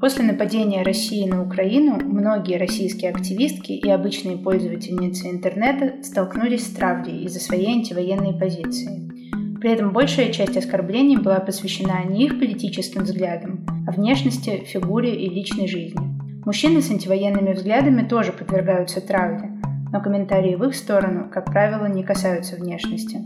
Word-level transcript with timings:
После 0.00 0.26
нападения 0.26 0.82
России 0.82 1.26
на 1.26 1.42
Украину 1.42 1.96
многие 1.96 2.58
российские 2.58 3.10
активистки 3.10 3.72
и 3.72 3.88
обычные 3.88 4.36
пользовательницы 4.36 5.30
интернета 5.30 6.02
столкнулись 6.02 6.66
с 6.66 6.70
травлей 6.70 7.24
из-за 7.24 7.40
своей 7.40 7.68
антивоенной 7.68 8.34
позиции. 8.34 9.10
При 9.58 9.72
этом 9.72 9.92
большая 9.92 10.32
часть 10.32 10.56
оскорблений 10.56 11.16
была 11.16 11.40
посвящена 11.40 12.04
не 12.04 12.26
их 12.26 12.38
политическим 12.38 13.04
взглядам, 13.04 13.64
а 13.88 13.92
внешности, 13.92 14.64
фигуре 14.66 15.16
и 15.16 15.30
личной 15.30 15.66
жизни. 15.66 15.98
Мужчины 16.44 16.82
с 16.82 16.90
антивоенными 16.90 17.54
взглядами 17.54 18.06
тоже 18.06 18.32
подвергаются 18.32 19.00
травле, 19.00 19.50
но 19.92 20.02
комментарии 20.02 20.56
в 20.56 20.64
их 20.64 20.74
сторону, 20.74 21.30
как 21.32 21.46
правило, 21.46 21.86
не 21.86 22.04
касаются 22.04 22.56
внешности. 22.56 23.22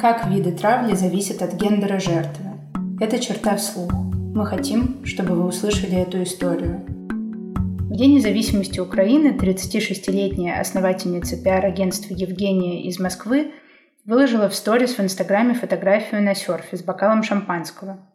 Как 0.00 0.28
виды 0.28 0.50
травли 0.50 0.94
зависят 0.96 1.42
от 1.42 1.54
гендера 1.54 2.00
жертвы? 2.00 2.50
Это 3.00 3.18
черта 3.20 3.56
вслух. 3.56 4.05
Мы 4.36 4.44
хотим, 4.44 5.02
чтобы 5.06 5.34
вы 5.34 5.46
услышали 5.46 5.96
эту 5.96 6.22
историю. 6.22 6.84
В 6.86 7.96
День 7.96 8.16
независимости 8.16 8.78
Украины 8.78 9.28
36-летняя 9.28 10.60
основательница 10.60 11.42
пиар-агентства 11.42 12.12
Евгения 12.12 12.82
из 12.82 13.00
Москвы 13.00 13.52
выложила 14.04 14.50
в 14.50 14.54
сторис 14.54 14.98
в 14.98 15.00
Инстаграме 15.00 15.54
фотографию 15.54 16.22
на 16.22 16.34
серфе 16.34 16.76
с 16.76 16.82
бокалом 16.82 17.22
шампанского. 17.22 18.10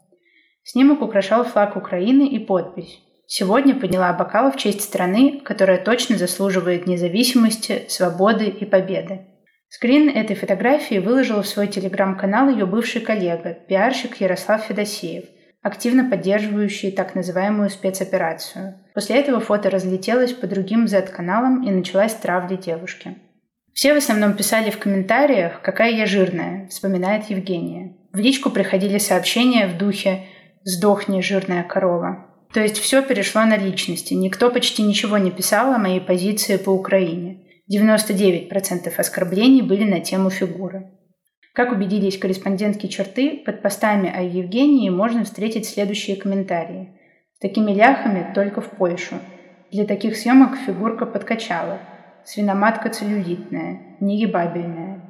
Снимок 0.62 1.02
украшал 1.02 1.44
флаг 1.44 1.76
Украины 1.76 2.28
и 2.28 2.38
подпись 2.38 3.00
«Сегодня 3.26 3.74
подняла 3.74 4.14
бокал 4.14 4.52
в 4.52 4.58
честь 4.58 4.84
страны, 4.84 5.42
которая 5.44 5.84
точно 5.84 6.18
заслуживает 6.18 6.86
независимости, 6.86 7.86
свободы 7.88 8.46
и 8.46 8.64
победы». 8.66 9.22
Скрин 9.70 10.08
этой 10.08 10.36
фотографии 10.36 11.00
выложил 11.00 11.42
в 11.42 11.48
свой 11.48 11.66
телеграм-канал 11.66 12.48
ее 12.50 12.68
бывший 12.68 13.02
коллега, 13.02 13.58
пиарщик 13.68 14.22
Ярослав 14.22 14.62
Федосеев, 14.66 15.26
активно 15.62 16.10
поддерживающий 16.10 16.92
так 16.92 17.16
называемую 17.16 17.70
спецоперацию. 17.70 18.76
После 18.94 19.18
этого 19.18 19.40
фото 19.40 19.70
разлетелось 19.70 20.34
по 20.34 20.48
другим 20.48 20.88
Z-каналам 20.88 21.68
и 21.68 21.72
началась 21.72 22.14
травля 22.16 22.58
девушки. 22.58 23.16
Все 23.74 23.94
в 23.94 23.98
основном 23.98 24.34
писали 24.34 24.70
в 24.70 24.80
комментариях, 24.80 25.62
какая 25.62 25.92
я 25.92 26.06
жирная, 26.06 26.68
вспоминает 26.68 27.30
Евгения. 27.30 27.96
В 28.12 28.18
личку 28.18 28.50
приходили 28.50 28.98
сообщения 28.98 29.68
в 29.68 29.78
духе 29.78 30.26
«Сдохни, 30.64 31.22
жирная 31.22 31.64
корова». 31.64 32.28
То 32.54 32.60
есть 32.60 32.78
все 32.80 33.02
перешло 33.02 33.46
на 33.46 33.56
личности. 33.56 34.14
Никто 34.14 34.50
почти 34.50 34.84
ничего 34.84 35.18
не 35.18 35.32
писал 35.32 35.74
о 35.74 35.78
моей 35.78 36.02
позиции 36.02 36.58
по 36.58 36.72
Украине. 36.72 37.48
99% 37.74 38.94
оскорблений 38.98 39.62
были 39.62 39.86
на 39.86 40.02
тему 40.02 40.30
фигуры. 40.30 40.92
Как 41.54 41.72
убедились 41.72 42.18
корреспондентки 42.18 42.88
черты, 42.88 43.42
под 43.46 43.62
постами 43.62 44.10
о 44.10 44.22
Евгении 44.22 44.90
можно 44.90 45.26
встретить 45.26 45.68
следующие 45.68 46.16
комментарии. 46.16 46.98
С 47.36 47.40
такими 47.40 47.72
ляхами 47.72 48.32
только 48.34 48.62
в 48.62 48.70
Польшу. 48.72 49.16
Для 49.72 49.86
таких 49.86 50.16
съемок 50.18 50.56
фигурка 50.58 51.06
подкачала– 51.06 51.80
свиноматка 52.26 52.90
целлюлитная, 52.90 53.98
неебабельная. 54.00 55.02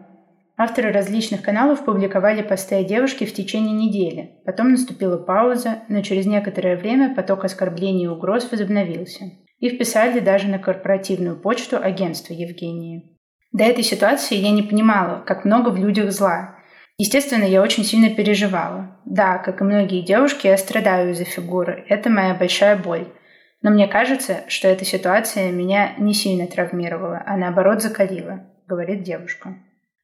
Авторы 0.57 0.91
различных 0.91 1.41
каналов 1.41 1.85
публиковали 1.85 2.41
посты 2.41 2.75
о 2.75 2.83
девушке 2.83 3.25
в 3.25 3.33
течение 3.33 3.73
недели. 3.73 4.41
Потом 4.45 4.71
наступила 4.71 5.17
пауза, 5.17 5.79
но 5.89 6.01
через 6.01 6.25
некоторое 6.25 6.75
время 6.75 7.15
поток 7.15 7.45
оскорблений 7.45 8.05
и 8.05 8.07
угроз 8.07 8.51
возобновился. 8.51 9.25
И 9.59 9.69
вписали 9.69 10.19
даже 10.19 10.47
на 10.47 10.59
корпоративную 10.59 11.39
почту 11.39 11.77
агентства 11.81 12.33
Евгении. 12.33 13.10
До 13.51 13.63
этой 13.65 13.83
ситуации 13.83 14.35
я 14.35 14.51
не 14.51 14.63
понимала, 14.63 15.21
как 15.25 15.43
много 15.43 15.69
в 15.69 15.77
людях 15.77 16.11
зла. 16.11 16.55
Естественно, 16.97 17.43
я 17.43 17.61
очень 17.61 17.83
сильно 17.83 18.09
переживала. 18.09 18.97
Да, 19.05 19.39
как 19.39 19.59
и 19.59 19.63
многие 19.63 20.01
девушки, 20.01 20.47
я 20.47 20.57
страдаю 20.57 21.11
из-за 21.11 21.25
фигуры. 21.25 21.83
Это 21.89 22.09
моя 22.09 22.33
большая 22.33 22.77
боль. 22.77 23.07
Но 23.61 23.69
мне 23.69 23.87
кажется, 23.87 24.41
что 24.47 24.67
эта 24.67 24.85
ситуация 24.85 25.51
меня 25.51 25.93
не 25.97 26.13
сильно 26.13 26.47
травмировала, 26.47 27.21
а 27.25 27.37
наоборот 27.37 27.81
закалила, 27.81 28.45
говорит 28.67 29.03
девушка. 29.03 29.55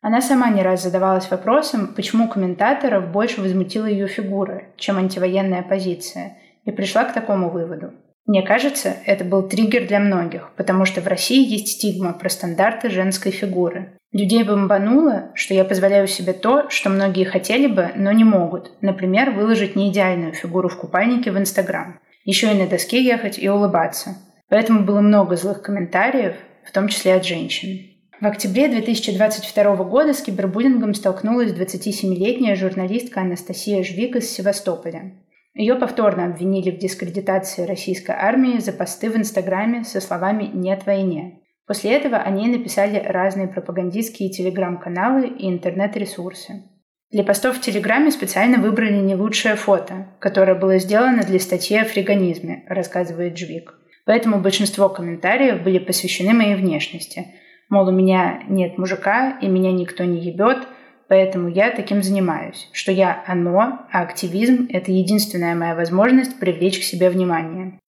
Она 0.02 0.22
сама 0.22 0.50
не 0.50 0.62
раз 0.62 0.84
задавалась 0.84 1.30
вопросом, 1.31 1.94
почему 1.96 2.28
комментаторов 2.28 3.12
больше 3.12 3.41
возмутила 3.41 3.86
ее 3.86 4.07
фигура, 4.07 4.63
чем 4.75 4.97
антивоенная 4.97 5.63
позиция, 5.63 6.38
и 6.66 6.72
пришла 6.72 7.06
к 7.06 7.13
такому 7.13 7.50
выводу. 7.50 7.94
Мне 8.27 8.43
кажется, 8.43 8.97
это 9.05 9.25
был 9.25 9.47
триггер 9.47 9.88
для 9.88 9.99
многих, 9.99 10.51
потому 10.55 10.85
что 10.85 11.01
в 11.01 11.07
России 11.07 11.49
есть 11.49 11.69
стигма 11.69 12.13
про 12.13 12.29
стандарты 12.29 12.89
женской 12.89 13.31
фигуры. 13.31 13.97
Людей 14.11 14.43
бомбануло, 14.43 15.31
что 15.33 15.53
я 15.53 15.65
позволяю 15.65 16.07
себе 16.07 16.33
то, 16.33 16.69
что 16.69 16.89
многие 16.89 17.23
хотели 17.23 17.67
бы, 17.67 17.89
но 17.95 18.11
не 18.11 18.23
могут. 18.23 18.71
Например, 18.81 19.31
выложить 19.31 19.75
неидеальную 19.75 20.33
фигуру 20.33 20.69
в 20.69 20.77
купальнике 20.77 21.31
в 21.31 21.38
Инстаграм 21.39 21.99
еще 22.27 22.51
и 22.51 22.55
на 22.55 22.67
доске 22.67 23.01
ехать 23.01 23.39
и 23.39 23.49
улыбаться. 23.49 24.17
Поэтому 24.49 24.83
было 24.83 24.99
много 24.99 25.38
злых 25.38 25.61
комментариев, 25.61 26.35
в 26.65 26.71
том 26.73 26.89
числе 26.89 27.15
от 27.15 27.25
женщин. 27.25 27.79
В 28.19 28.25
октябре 28.25 28.67
2022 28.67 29.75
года 29.85 30.13
с 30.13 30.21
кибербуллингом 30.21 30.94
столкнулась 30.94 31.53
27-летняя 31.53 32.55
журналистка 32.55 33.21
Анастасия 33.21 33.81
Жвик 33.83 34.17
из 34.17 34.29
Севастополя. 34.29 35.13
Ее 35.57 35.73
повторно 35.73 36.25
обвинили 36.25 36.69
в 36.69 36.78
дискредитации 36.78 37.66
российской 37.66 38.12
армии 38.16 38.59
за 38.59 38.72
посты 38.72 39.09
в 39.09 39.18
Инстаграме 39.18 39.84
со 39.84 40.00
словами 40.00 40.51
«нет 40.53 40.85
войне». 40.85 41.40
После 41.66 41.94
этого 41.94 42.18
о 42.18 42.29
ней 42.29 42.47
написали 42.47 43.03
разные 43.03 43.47
пропагандистские 43.47 44.29
телеграм-каналы 44.29 45.28
и 45.28 45.50
интернет-ресурсы. 45.50 46.63
Для 47.12 47.23
постов 47.23 47.57
в 47.57 47.62
Телеграме 47.62 48.12
специально 48.12 48.59
выбрали 48.59 48.97
не 48.97 49.16
лучшее 49.16 49.56
фото, 49.56 50.16
которое 50.19 50.53
было 50.53 50.78
сделано 50.78 51.23
для 51.23 51.40
статьи 51.40 51.75
о 51.75 51.85
фриганизме, 51.85 52.63
рассказывает 52.68 53.34
Джвик. 53.34 53.74
Поэтому 54.06 54.39
большинство 54.39 54.89
комментариев 54.89 55.63
были 55.63 55.79
посвящены 55.79 56.34
моей 56.34 56.56
внешности. 56.56 57.34
Мол, 57.69 57.88
у 57.88 57.91
меня 57.91 58.44
нет 58.47 58.78
мужика, 58.78 59.39
и 59.41 59.47
меня 59.47 59.72
никто 59.72 60.03
не 60.03 60.19
ебет, 60.19 60.68
поэтому 61.09 61.47
я 61.47 61.72
таким 61.72 62.03
занимаюсь. 62.03 62.69
Что 62.72 62.91
я 62.91 63.23
оно, 63.28 63.79
а 63.91 64.01
активизм– 64.01 64.68
это 64.69 64.91
единственная 64.91 65.56
моя 65.56 65.75
возможность 65.75 66.40
привлечь 66.40 66.79
к 66.79 66.84
себе 66.84 67.09
внимание. 67.09 67.79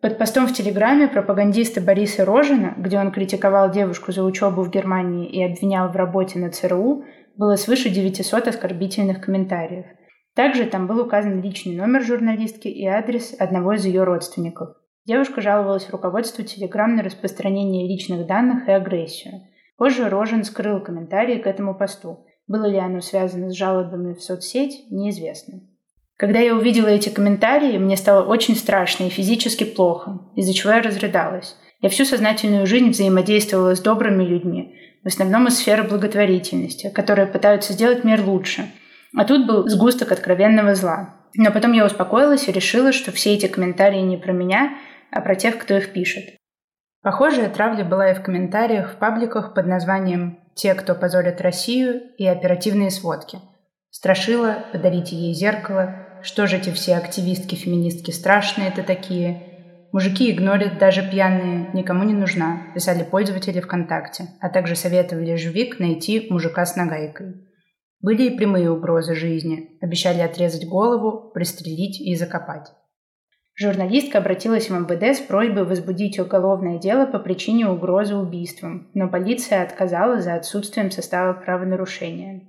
Под 0.00 0.18
постом 0.18 0.46
в 0.46 0.52
Телеграме 0.52 1.08
пропагандиста 1.08 1.80
Бориса 1.80 2.24
Рожина, 2.24 2.74
где 2.76 2.98
он 2.98 3.10
критиковал 3.10 3.70
девушку 3.70 4.12
за 4.12 4.22
учебу 4.22 4.62
в 4.62 4.70
Германии 4.70 5.30
и 5.30 5.42
обвинял 5.42 5.88
в 5.88 5.96
работе 5.96 6.38
на 6.38 6.50
ЦРУ, 6.50 7.04
было 7.36 7.56
свыше 7.56 7.88
900 7.88 8.48
оскорбительных 8.48 9.22
комментариев. 9.22 9.86
Также 10.34 10.66
там 10.66 10.86
был 10.86 11.00
указан 11.00 11.40
личный 11.40 11.76
номер 11.76 12.02
журналистки 12.02 12.68
и 12.68 12.86
адрес 12.86 13.34
одного 13.38 13.74
из 13.74 13.84
ее 13.86 14.04
родственников. 14.04 14.76
Девушка 15.06 15.40
жаловалась 15.40 15.88
руководству 15.90 16.44
Телеграм 16.44 16.96
на 16.96 17.02
распространение 17.02 17.88
личных 17.88 18.26
данных 18.26 18.68
и 18.68 18.72
агрессию. 18.72 19.42
Позже 19.76 20.08
Рожен 20.08 20.44
скрыл 20.44 20.80
комментарии 20.80 21.38
к 21.38 21.46
этому 21.46 21.74
посту. 21.74 22.26
Было 22.46 22.66
ли 22.66 22.78
оно 22.78 23.00
связано 23.00 23.50
с 23.50 23.56
жалобами 23.56 24.14
в 24.14 24.22
соцсеть, 24.22 24.84
неизвестно. 24.90 25.60
Когда 26.16 26.38
я 26.38 26.54
увидела 26.54 26.88
эти 26.88 27.08
комментарии, 27.08 27.78
мне 27.78 27.96
стало 27.96 28.24
очень 28.24 28.54
страшно 28.54 29.04
и 29.04 29.10
физически 29.10 29.64
плохо, 29.64 30.20
из-за 30.36 30.54
чего 30.54 30.72
я 30.72 30.82
разрыдалась. 30.82 31.56
Я 31.80 31.88
всю 31.88 32.04
сознательную 32.04 32.66
жизнь 32.66 32.90
взаимодействовала 32.90 33.74
с 33.74 33.80
добрыми 33.80 34.24
людьми, 34.24 34.74
в 35.02 35.08
основном 35.08 35.48
из 35.48 35.58
сферы 35.58 35.82
благотворительности, 35.82 36.90
которые 36.90 37.26
пытаются 37.26 37.72
сделать 37.72 38.04
мир 38.04 38.22
лучше. 38.22 38.70
А 39.16 39.24
тут 39.24 39.46
был 39.46 39.68
сгусток 39.68 40.12
откровенного 40.12 40.74
зла. 40.74 41.16
Но 41.36 41.50
потом 41.50 41.72
я 41.72 41.84
успокоилась 41.84 42.48
и 42.48 42.52
решила, 42.52 42.92
что 42.92 43.10
все 43.10 43.34
эти 43.34 43.46
комментарии 43.46 44.00
не 44.00 44.16
про 44.16 44.32
меня, 44.32 44.78
а 45.10 45.20
про 45.20 45.34
тех, 45.34 45.58
кто 45.58 45.76
их 45.76 45.92
пишет. 45.92 46.24
Похожая 47.02 47.50
травля 47.50 47.84
была 47.84 48.12
и 48.12 48.14
в 48.14 48.22
комментариях 48.22 48.92
в 48.92 48.96
пабликах 48.96 49.52
под 49.52 49.66
названием 49.66 50.38
«Те, 50.54 50.74
кто 50.74 50.94
позорят 50.94 51.40
Россию» 51.40 52.02
и 52.16 52.26
«Оперативные 52.26 52.90
сводки». 52.90 53.38
Страшила, 53.90 54.64
подарите 54.72 55.16
ей 55.16 55.34
зеркало, 55.34 55.94
что 56.22 56.46
же 56.46 56.56
эти 56.56 56.70
все 56.70 56.96
активистки-феминистки 56.96 58.10
страшные-то 58.10 58.82
такие– 58.82 59.42
Мужики 59.94 60.28
игнорят 60.32 60.78
даже 60.80 61.08
пьяные, 61.08 61.70
никому 61.72 62.02
не 62.02 62.14
нужна, 62.14 62.62
писали 62.74 63.04
пользователи 63.04 63.60
ВКонтакте, 63.60 64.26
а 64.40 64.48
также 64.48 64.74
советовали 64.74 65.36
Жвик 65.36 65.78
найти 65.78 66.26
мужика 66.30 66.66
с 66.66 66.74
нагайкой. 66.74 67.46
Были 68.00 68.24
и 68.24 68.36
прямые 68.36 68.72
угрозы 68.72 69.14
жизни, 69.14 69.78
обещали 69.80 70.18
отрезать 70.18 70.66
голову, 70.66 71.30
пристрелить 71.32 72.00
и 72.00 72.16
закопать. 72.16 72.72
Журналистка 73.56 74.18
обратилась 74.18 74.68
в 74.68 74.72
МВД 74.72 75.16
с 75.16 75.20
просьбой 75.20 75.64
возбудить 75.64 76.18
уголовное 76.18 76.78
дело 76.78 77.06
по 77.06 77.20
причине 77.20 77.68
угрозы 77.68 78.16
убийством, 78.16 78.88
но 78.94 79.08
полиция 79.08 79.62
отказала 79.62 80.20
за 80.20 80.34
отсутствием 80.34 80.90
состава 80.90 81.34
правонарушения. 81.34 82.42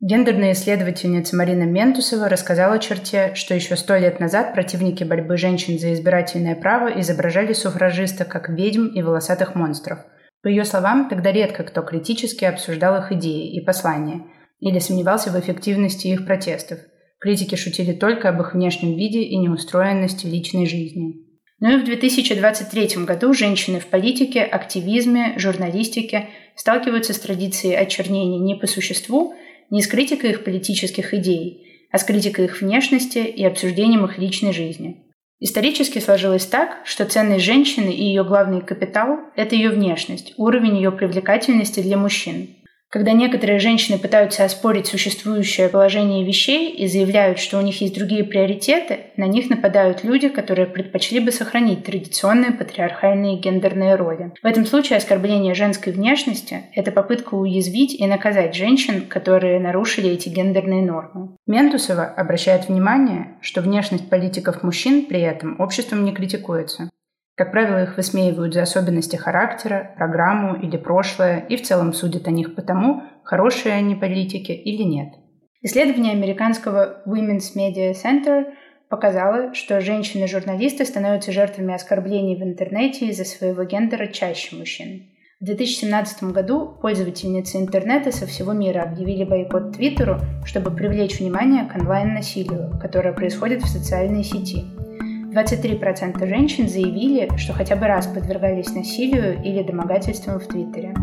Гендерная 0.00 0.52
исследовательница 0.52 1.36
Марина 1.36 1.64
Ментусова 1.64 2.28
рассказала 2.28 2.78
черте, 2.78 3.34
что 3.34 3.54
еще 3.54 3.76
сто 3.76 3.96
лет 3.96 4.20
назад 4.20 4.52
противники 4.52 5.02
борьбы 5.02 5.36
женщин 5.36 5.78
за 5.80 5.92
избирательное 5.94 6.54
право 6.54 6.88
изображали 7.00 7.52
суфражисток 7.52 8.28
как 8.28 8.48
ведьм 8.48 8.86
и 8.86 9.02
волосатых 9.02 9.56
монстров. 9.56 9.98
По 10.42 10.48
ее 10.48 10.64
словам, 10.64 11.08
тогда 11.08 11.32
редко 11.32 11.64
кто 11.64 11.82
критически 11.82 12.44
обсуждал 12.44 12.96
их 12.98 13.12
идеи 13.12 13.52
и 13.52 13.64
послания 13.64 14.22
или 14.58 14.78
сомневался 14.78 15.30
в 15.30 15.38
эффективности 15.38 16.06
их 16.08 16.24
протестов. 16.24 16.78
Критики 17.22 17.54
шутили 17.54 17.92
только 17.92 18.30
об 18.30 18.40
их 18.40 18.52
внешнем 18.52 18.96
виде 18.96 19.22
и 19.22 19.36
неустроенности 19.36 20.26
личной 20.26 20.66
жизни. 20.66 21.14
Но 21.60 21.68
ну 21.68 21.78
и 21.78 21.80
в 21.80 21.84
2023 21.84 23.04
году 23.04 23.32
женщины 23.32 23.78
в 23.78 23.86
политике, 23.86 24.42
активизме, 24.42 25.34
журналистике 25.38 26.30
сталкиваются 26.56 27.12
с 27.12 27.20
традицией 27.20 27.76
очернения 27.76 28.40
не 28.40 28.56
по 28.56 28.66
существу, 28.66 29.36
не 29.70 29.82
с 29.82 29.86
критикой 29.86 30.30
их 30.30 30.42
политических 30.42 31.14
идей, 31.14 31.86
а 31.92 31.98
с 31.98 32.04
критикой 32.04 32.46
их 32.46 32.60
внешности 32.60 33.18
и 33.18 33.44
обсуждением 33.44 34.04
их 34.04 34.18
личной 34.18 34.52
жизни. 34.52 35.04
Исторически 35.38 36.00
сложилось 36.00 36.46
так, 36.46 36.80
что 36.84 37.04
ценность 37.04 37.44
женщины 37.44 37.90
и 37.90 38.02
ее 38.02 38.24
главный 38.24 38.62
капитал– 38.62 39.20
это 39.36 39.54
ее 39.54 39.70
внешность, 39.70 40.34
уровень 40.38 40.76
ее 40.76 40.90
привлекательности 40.90 41.78
для 41.78 41.96
мужчин– 41.96 42.48
когда 42.92 43.12
некоторые 43.12 43.58
женщины 43.58 43.98
пытаются 43.98 44.44
оспорить 44.44 44.86
существующее 44.86 45.70
положение 45.70 46.26
вещей 46.26 46.70
и 46.70 46.86
заявляют, 46.86 47.38
что 47.38 47.58
у 47.58 47.62
них 47.62 47.80
есть 47.80 47.94
другие 47.94 48.22
приоритеты, 48.22 49.06
на 49.16 49.24
них 49.24 49.48
нападают 49.48 50.04
люди, 50.04 50.28
которые 50.28 50.66
предпочли 50.66 51.18
бы 51.20 51.32
сохранить 51.32 51.84
традиционные 51.84 52.52
патриархальные 52.52 53.38
гендерные 53.38 53.94
роли. 53.94 54.32
В 54.42 54.46
этом 54.46 54.66
случае 54.66 54.98
оскорбление 54.98 55.54
женской 55.54 55.90
внешности– 55.90 56.64
это 56.74 56.92
попытка 56.92 57.34
уязвить 57.34 57.94
и 57.94 58.06
наказать 58.06 58.54
женщин, 58.54 59.06
которые 59.06 59.58
нарушили 59.58 60.10
эти 60.10 60.28
гендерные 60.28 60.82
нормы. 60.82 61.34
Ментусова 61.46 62.04
обращает 62.04 62.68
внимание, 62.68 63.38
что 63.40 63.62
внешность 63.62 64.10
политиков 64.10 64.62
мужчин 64.62 65.06
при 65.06 65.22
этом 65.22 65.58
обществом 65.58 66.04
не 66.04 66.12
критикуется. 66.12 66.90
Как 67.34 67.50
правило, 67.50 67.82
их 67.82 67.96
высмеивают 67.96 68.52
за 68.52 68.62
особенности 68.62 69.16
характера, 69.16 69.94
программу 69.96 70.54
или 70.54 70.76
прошлое 70.76 71.38
и 71.48 71.56
в 71.56 71.62
целом 71.62 71.94
судят 71.94 72.28
о 72.28 72.30
них 72.30 72.54
по 72.54 72.62
тому, 72.62 73.02
хорошие 73.24 73.74
они 73.74 73.94
политики 73.94 74.52
или 74.52 74.82
нет. 74.82 75.14
Исследование 75.62 76.12
американского 76.12 77.02
Women's 77.06 77.56
Media 77.56 77.92
Center 77.92 78.52
показало, 78.90 79.54
что 79.54 79.80
женщины-журналисты 79.80 80.84
становятся 80.84 81.32
жертвами 81.32 81.72
оскорблений 81.72 82.36
в 82.36 82.42
интернете 82.42 83.06
из-за 83.06 83.24
своего 83.24 83.64
гендера 83.64 84.08
чаще 84.08 84.54
мужчин. 84.54 85.08
В 85.40 85.46
2017 85.46 86.24
году 86.24 86.78
пользовательницы 86.82 87.56
интернета 87.56 88.12
со 88.12 88.26
всего 88.26 88.52
мира 88.52 88.82
объявили 88.82 89.24
бойкот 89.24 89.76
Твиттеру, 89.76 90.20
чтобы 90.44 90.70
привлечь 90.70 91.18
внимание 91.18 91.64
к 91.64 91.74
онлайн-насилию, 91.74 92.78
которое 92.80 93.14
происходит 93.14 93.62
в 93.62 93.68
социальной 93.68 94.22
сети– 94.22 94.66
23% 95.32 96.26
женщин 96.26 96.68
заявили, 96.68 97.30
что 97.38 97.54
хотя 97.54 97.74
бы 97.74 97.86
раз 97.86 98.06
подвергались 98.06 98.74
насилию 98.74 99.42
или 99.42 99.62
домогательствам 99.62 100.38
в 100.38 100.46
Твиттере. 100.46 100.94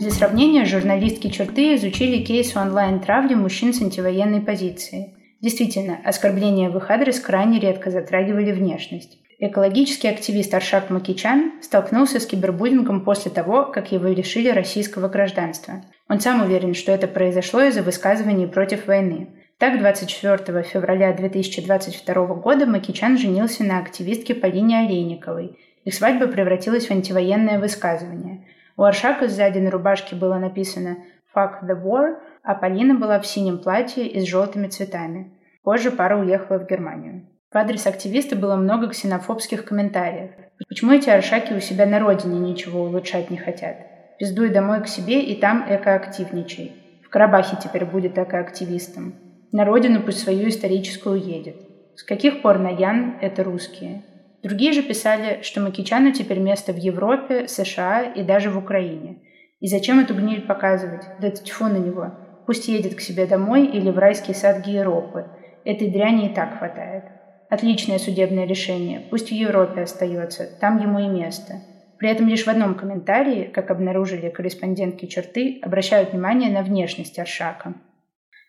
Для 0.00 0.10
сравнения, 0.10 0.64
журналистки 0.64 1.28
черты 1.28 1.76
изучили 1.76 2.24
кейсы 2.24 2.58
онлайн-травли 2.58 3.34
мужчин 3.34 3.72
с 3.72 3.82
антивоенной 3.82 4.40
позицией. 4.40 5.14
Действительно, 5.40 5.98
оскорбления 6.04 6.70
в 6.70 6.76
их 6.78 6.90
адрес 6.90 7.20
крайне 7.20 7.60
редко 7.60 7.90
затрагивали 7.90 8.50
внешность. 8.50 9.18
Экологический 9.38 10.08
активист 10.08 10.54
Аршак 10.54 10.90
Макичан 10.90 11.52
столкнулся 11.60 12.18
с 12.18 12.26
кибербуллингом 12.26 13.04
после 13.04 13.30
того, 13.30 13.66
как 13.66 13.92
его 13.92 14.08
лишили 14.08 14.48
российского 14.48 15.08
гражданства. 15.08 15.84
Он 16.08 16.20
сам 16.20 16.42
уверен, 16.42 16.72
что 16.74 16.92
это 16.92 17.08
произошло 17.08 17.62
из-за 17.62 17.82
высказываний 17.82 18.46
против 18.46 18.86
войны. 18.86 19.28
Так, 19.58 19.78
24 19.78 20.62
февраля 20.64 21.12
2022 21.12 22.26
года 22.34 22.66
Макичан 22.66 23.16
женился 23.16 23.62
на 23.62 23.78
активистке 23.78 24.34
Полине 24.34 24.80
Олейниковой. 24.80 25.56
Их 25.84 25.94
свадьба 25.94 26.26
превратилась 26.26 26.88
в 26.88 26.90
антивоенное 26.90 27.60
высказывание. 27.60 28.48
У 28.76 28.82
Аршака 28.82 29.28
сзади 29.28 29.60
на 29.60 29.70
рубашке 29.70 30.16
было 30.16 30.38
написано 30.38 30.96
«Fuck 31.34 31.62
the 31.62 31.80
war», 31.80 32.16
а 32.42 32.56
Полина 32.56 32.96
была 32.96 33.20
в 33.20 33.26
синем 33.26 33.58
платье 33.58 34.08
и 34.08 34.20
с 34.20 34.28
желтыми 34.28 34.66
цветами. 34.66 35.32
Позже 35.62 35.92
пара 35.92 36.18
уехала 36.18 36.58
в 36.58 36.66
Германию. 36.68 37.28
В 37.52 37.56
адрес 37.56 37.86
активиста 37.86 38.34
было 38.34 38.56
много 38.56 38.88
ксенофобских 38.88 39.64
комментариев. 39.64 40.32
Почему 40.66 40.90
эти 40.90 41.10
аршаки 41.10 41.52
у 41.52 41.60
себя 41.60 41.86
на 41.86 42.00
родине 42.00 42.40
ничего 42.40 42.82
улучшать 42.82 43.30
не 43.30 43.36
хотят? 43.36 43.76
Пиздуй 44.18 44.48
домой 44.48 44.82
к 44.82 44.88
себе 44.88 45.22
и 45.22 45.38
там 45.38 45.64
экоактивничай. 45.68 46.72
В 47.04 47.08
Карабахе 47.08 47.56
теперь 47.62 47.84
будет 47.84 48.18
экоактивистом. 48.18 49.14
На 49.56 49.64
родину 49.64 50.02
пусть 50.02 50.18
свою 50.18 50.48
историческую 50.48 51.16
едет. 51.16 51.54
С 51.94 52.02
каких 52.02 52.42
пор 52.42 52.58
Наян– 52.58 53.18
это 53.20 53.44
русские? 53.44 54.02
Другие 54.42 54.72
же 54.72 54.82
писали, 54.82 55.42
что 55.42 55.60
Макичану 55.60 56.10
теперь 56.10 56.40
место 56.40 56.72
в 56.72 56.76
Европе, 56.76 57.46
США 57.46 58.02
и 58.02 58.24
даже 58.24 58.50
в 58.50 58.58
Украине. 58.58 59.18
И 59.60 59.68
зачем 59.68 60.00
эту 60.00 60.12
гниль 60.12 60.40
показывать? 60.40 61.04
Да 61.20 61.30
тьфу 61.30 61.66
на 61.66 61.76
него. 61.76 62.14
Пусть 62.46 62.66
едет 62.66 62.96
к 62.96 63.00
себе 63.00 63.26
домой 63.26 63.66
или 63.66 63.92
в 63.92 63.98
райский 63.98 64.34
сад 64.34 64.66
Гейропы. 64.66 65.26
Этой 65.64 65.88
дряни 65.88 66.32
и 66.32 66.34
так 66.34 66.58
хватает. 66.58 67.04
Отличное 67.48 68.00
судебное 68.00 68.48
решение. 68.48 69.02
Пусть 69.08 69.28
в 69.28 69.34
Европе 69.34 69.82
остается. 69.82 70.48
Там 70.60 70.78
ему 70.80 70.98
и 70.98 71.06
место. 71.06 71.60
При 71.98 72.10
этом 72.10 72.26
лишь 72.26 72.44
в 72.44 72.48
одном 72.48 72.74
комментарии, 72.74 73.44
как 73.44 73.70
обнаружили 73.70 74.30
корреспондентки 74.30 75.06
черты, 75.06 75.60
обращают 75.62 76.10
внимание 76.10 76.50
на 76.50 76.62
внешность 76.62 77.20
Аршака. 77.20 77.74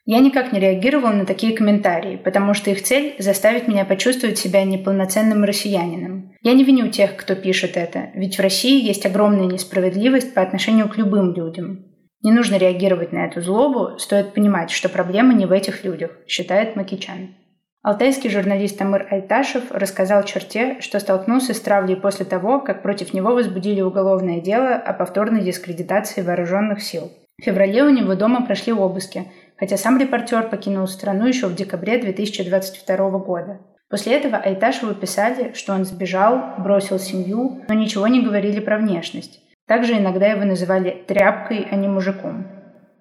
Я 0.08 0.20
никак 0.20 0.52
не 0.52 0.60
реагировала 0.60 1.12
на 1.12 1.26
такие 1.26 1.58
комментарии, 1.58 2.16
потому 2.16 2.54
что 2.54 2.70
их 2.70 2.84
цель– 2.84 3.16
заставить 3.20 3.68
меня 3.68 3.86
почувствовать 3.86 4.38
себя 4.38 4.64
неполноценным 4.64 5.44
россиянином. 5.44 6.36
Я 6.44 6.54
не 6.54 6.64
виню 6.64 6.90
тех, 6.90 7.16
кто 7.16 7.34
пишет 7.34 7.76
это, 7.76 8.12
ведь 8.14 8.38
в 8.38 8.42
России 8.42 8.86
есть 8.86 9.08
огромная 9.08 9.48
несправедливость 9.48 10.36
по 10.36 10.44
отношению 10.44 10.90
к 10.90 10.98
любым 10.98 11.34
людям. 11.34 11.86
Не 12.22 12.32
нужно 12.32 12.58
реагировать 12.58 13.14
на 13.14 13.26
эту 13.26 13.42
злобу, 13.42 13.98
стоит 13.98 14.36
понимать, 14.36 14.70
что 14.70 14.90
проблема 14.90 15.34
не 15.34 15.48
в 15.48 15.52
этих 15.52 15.84
людях, 15.84 16.12
считает 16.28 16.76
Макичан. 16.76 17.36
Алтайский 17.82 18.30
журналист 18.30 18.80
Амыр 18.82 19.08
Айташев 19.10 19.72
рассказал 19.72 20.24
черте, 20.24 20.78
что 20.82 21.00
столкнулся 21.00 21.56
с 21.56 21.60
травлей 21.60 21.96
после 21.96 22.26
того, 22.26 22.60
как 22.60 22.84
против 22.84 23.14
него 23.14 23.34
возбудили 23.34 23.82
уголовное 23.82 24.40
дело 24.40 24.76
о 24.76 24.94
повторной 24.94 25.42
дискредитации 25.42 26.22
вооруженных 26.22 26.84
сил. 26.84 27.12
В 27.40 27.44
феврале 27.44 27.84
у 27.84 27.90
него 27.90 28.14
дома 28.14 28.46
прошли 28.46 28.72
обыски– 28.72 29.32
хотя 29.58 29.78
сам 29.78 29.98
репортер 29.98 30.50
покинул 30.50 30.88
страну 30.88 31.28
еще 31.28 31.48
в 31.48 31.56
декабре 31.56 31.98
2022 31.98 33.10
года. 33.20 33.60
После 33.90 34.16
этого 34.16 34.38
Айташеву 34.38 34.94
писали, 34.96 35.54
что 35.54 35.74
он 35.74 35.86
сбежал, 35.86 36.56
бросил 36.58 37.00
семью, 37.00 37.64
но 37.68 37.74
ничего 37.76 38.08
не 38.08 38.22
говорили 38.22 38.60
про 38.60 38.78
внешность. 38.78 39.42
Также 39.68 39.98
иногда 39.98 40.28
его 40.28 40.44
называли 40.44 41.04
тряпкой, 41.08 41.68
а 41.70 41.76
не 41.76 41.88
мужиком. 41.88 42.48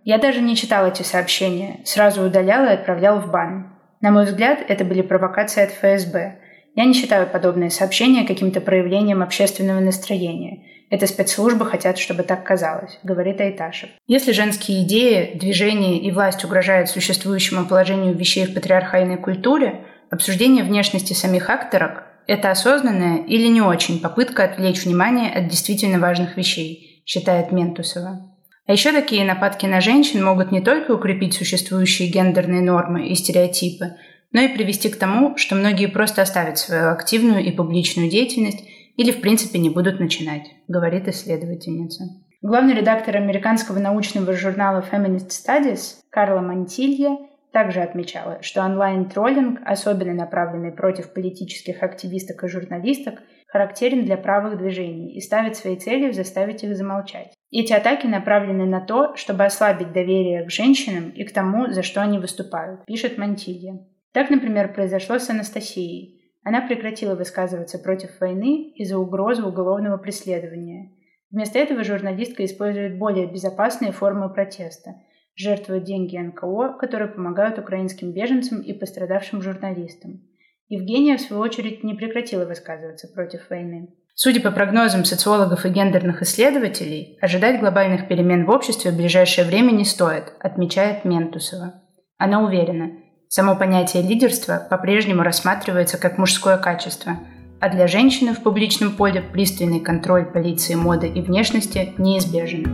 Я 0.04 0.18
даже 0.18 0.40
не 0.40 0.54
читал 0.54 0.86
эти 0.86 1.02
сообщения, 1.02 1.80
сразу 1.84 2.22
удалял 2.22 2.64
и 2.66 2.72
отправлял 2.72 3.20
в 3.20 3.30
бан. 3.30 3.72
На 4.00 4.10
мой 4.10 4.26
взгляд, 4.26 4.58
это 4.68 4.84
были 4.84 5.00
провокации 5.00 5.62
от 5.62 5.70
ФСБ. 5.70 6.38
Я 6.76 6.84
не 6.84 6.92
считаю 6.92 7.26
подобные 7.26 7.70
сообщения 7.70 8.26
каким-то 8.26 8.60
проявлением 8.60 9.22
общественного 9.22 9.80
настроения. 9.80 10.62
Это 10.94 11.08
спецслужбы 11.08 11.66
хотят, 11.66 11.98
чтобы 11.98 12.22
так 12.22 12.44
казалось, 12.44 13.00
говорит 13.02 13.40
Айташев. 13.40 13.90
Если 14.06 14.30
женские 14.30 14.84
идеи, 14.84 15.36
движения 15.36 15.98
и 15.98 16.12
власть 16.12 16.44
угрожают 16.44 16.88
существующему 16.88 17.66
положению 17.66 18.14
вещей 18.14 18.46
в 18.46 18.54
патриархальной 18.54 19.16
культуре, 19.16 19.86
обсуждение 20.08 20.62
внешности 20.62 21.12
самих 21.12 21.50
акторок– 21.50 22.04
это 22.28 22.52
осознанная 22.52 23.24
или 23.24 23.48
не 23.48 23.60
очень 23.60 23.98
попытка 23.98 24.44
отвлечь 24.44 24.84
внимание 24.84 25.32
от 25.32 25.48
действительно 25.48 25.98
важных 25.98 26.36
вещей, 26.36 27.02
считает 27.04 27.50
Ментусова. 27.50 28.32
А 28.64 28.72
еще 28.72 28.92
такие 28.92 29.24
нападки 29.24 29.66
на 29.66 29.80
женщин 29.80 30.24
могут 30.24 30.52
не 30.52 30.60
только 30.60 30.92
укрепить 30.92 31.34
существующие 31.34 32.08
гендерные 32.08 32.62
нормы 32.62 33.08
и 33.08 33.16
стереотипы, 33.16 33.96
но 34.30 34.42
и 34.42 34.46
привести 34.48 34.90
к 34.90 34.96
тому, 34.96 35.36
что 35.38 35.56
многие 35.56 35.86
просто 35.86 36.22
оставят 36.22 36.58
свою 36.58 36.90
активную 36.90 37.44
и 37.44 37.50
публичную 37.50 38.08
деятельность 38.08 38.62
или 38.96 39.12
в 39.12 39.20
принципе 39.20 39.58
не 39.58 39.70
будут 39.70 40.00
начинать, 40.00 40.46
говорит 40.68 41.08
исследовательница. 41.08 42.04
Главный 42.42 42.74
редактор 42.74 43.16
американского 43.16 43.78
научного 43.78 44.32
журнала 44.34 44.84
Feminist 44.90 45.30
Studies 45.30 45.96
Карла 46.10 46.40
Мантилья 46.40 47.16
также 47.52 47.80
отмечала, 47.80 48.42
что 48.42 48.62
онлайн-троллинг, 48.62 49.60
особенно 49.64 50.12
направленный 50.12 50.72
против 50.72 51.14
политических 51.14 51.82
активисток 51.82 52.42
и 52.44 52.48
журналисток, 52.48 53.20
характерен 53.46 54.04
для 54.04 54.16
правых 54.16 54.58
движений 54.58 55.14
и 55.14 55.20
ставит 55.20 55.56
своей 55.56 55.78
целью 55.78 56.12
заставить 56.12 56.64
их 56.64 56.76
замолчать. 56.76 57.32
Эти 57.52 57.72
атаки 57.72 58.06
направлены 58.06 58.66
на 58.66 58.80
то, 58.80 59.14
чтобы 59.14 59.44
ослабить 59.44 59.92
доверие 59.92 60.44
к 60.44 60.50
женщинам 60.50 61.10
и 61.10 61.22
к 61.22 61.32
тому, 61.32 61.70
за 61.70 61.82
что 61.82 62.02
они 62.02 62.18
выступают, 62.18 62.84
пишет 62.84 63.16
Мантилья. 63.16 63.78
Так, 64.12 64.30
например, 64.30 64.74
произошло 64.74 65.20
с 65.20 65.30
Анастасией, 65.30 66.23
она 66.44 66.60
прекратила 66.60 67.14
высказываться 67.14 67.78
против 67.78 68.20
войны 68.20 68.70
из-за 68.76 68.98
угрозы 68.98 69.42
уголовного 69.42 69.96
преследования. 69.96 70.92
Вместо 71.30 71.58
этого 71.58 71.82
журналистка 71.82 72.44
использует 72.44 72.98
более 72.98 73.26
безопасные 73.26 73.90
формы 73.90 74.32
протеста, 74.32 74.94
жертвует 75.34 75.84
деньги 75.84 76.16
НКО, 76.16 76.76
которые 76.78 77.08
помогают 77.08 77.58
украинским 77.58 78.12
беженцам 78.12 78.60
и 78.60 78.72
пострадавшим 78.72 79.42
журналистам. 79.42 80.20
Евгения, 80.68 81.16
в 81.16 81.20
свою 81.20 81.42
очередь, 81.42 81.82
не 81.82 81.94
прекратила 81.94 82.44
высказываться 82.44 83.08
против 83.08 83.48
войны. 83.50 83.88
Судя 84.14 84.40
по 84.40 84.52
прогнозам 84.52 85.04
социологов 85.04 85.66
и 85.66 85.70
гендерных 85.70 86.22
исследователей, 86.22 87.18
ожидать 87.20 87.58
глобальных 87.58 88.06
перемен 88.06 88.44
в 88.44 88.50
обществе 88.50 88.92
в 88.92 88.96
ближайшее 88.96 89.44
время 89.44 89.72
не 89.72 89.84
стоит, 89.84 90.34
отмечает 90.38 91.04
Ментусова. 91.04 91.82
Она 92.16 92.44
уверена, 92.44 92.92
само 93.34 93.56
понятие 93.56 94.04
лидерства 94.04 94.64
по-прежнему 94.70 95.24
рассматривается 95.24 95.98
как 95.98 96.18
мужское 96.18 96.56
качество, 96.56 97.16
а 97.58 97.68
для 97.68 97.88
женщины 97.88 98.32
в 98.32 98.40
публичном 98.44 98.92
поле 98.92 99.20
пристальный 99.22 99.80
контроль 99.80 100.24
полиции 100.24 100.76
моды 100.76 101.08
и 101.08 101.20
внешности 101.20 101.94
неизбежен. 101.98 102.64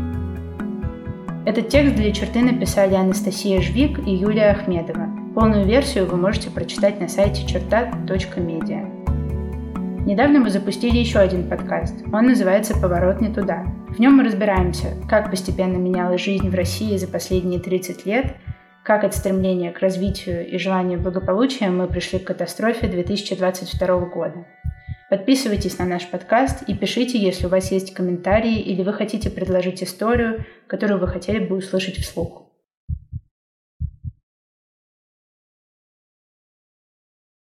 Этот 1.47 1.71
текст 1.71 1.95
для 1.95 2.13
черты 2.13 2.41
написали 2.41 2.95
Анастасия 2.95 3.63
Жвик 3.63 4.07
и 4.07 4.11
Юлия 4.11 4.51
Ахмедова. 4.51 5.09
Полную 5.35 5.65
версию 5.65 6.05
вы 6.05 6.19
можете 6.19 6.51
прочитать 6.51 7.01
на 7.01 7.09
сайте 7.09 7.47
черта.медиа. 7.47 8.85
Недавно 10.05 10.41
мы 10.41 10.51
запустили 10.51 10.99
еще 10.99 11.21
один 11.21 11.49
подкаст. 11.49 11.95
Он 12.13 12.27
называется 12.27 12.75
«Поворот 12.75 13.23
не 13.23 13.33
туда». 13.33 13.65
В 13.89 13.99
нем 13.99 14.19
мы 14.19 14.25
разбираемся, 14.25 14.89
как 15.09 15.31
постепенно 15.31 15.79
менялась 15.79 16.21
жизнь 16.21 16.51
в 16.51 16.55
России 16.55 16.99
за 16.99 17.09
последние 17.09 17.61
30 17.61 18.05
лет, 18.05 18.37
как 18.85 19.05
от 19.05 19.15
стремления 19.15 19.73
к 19.73 19.79
развитию 19.81 20.47
и 20.47 20.59
желания 20.59 20.97
благополучия 20.97 21.71
мы 21.71 21.87
пришли 21.87 22.19
к 22.19 22.27
катастрофе 22.27 22.89
2022 22.89 24.01
года. 24.07 24.47
Подписывайтесь 25.11 25.79
на 25.79 25.87
наш 25.87 26.07
подкаст 26.07 26.63
и 26.69 26.75
пишите, 26.75 27.19
если 27.19 27.47
у 27.47 27.49
вас 27.49 27.73
есть 27.73 27.93
комментарии 27.93 28.61
или 28.61 28.83
вы 28.83 28.93
хотите 28.93 29.29
предложить 29.29 29.83
историю, 29.83 30.45
которую 30.67 31.01
вы 31.01 31.09
хотели 31.09 31.45
бы 31.45 31.57
услышать 31.57 31.97
вслух. 31.97 32.50